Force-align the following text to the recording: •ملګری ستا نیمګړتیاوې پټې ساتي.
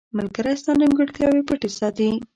•ملګری 0.17 0.53
ستا 0.61 0.71
نیمګړتیاوې 0.79 1.41
پټې 1.47 1.69
ساتي. 1.79 2.09